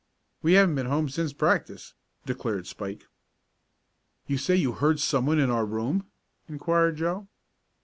[0.41, 1.93] "We haven't been home since practice,"
[2.25, 3.05] declared Spike.
[4.25, 6.07] "You say you heard someone in our room?"
[6.49, 7.27] inquired Joe.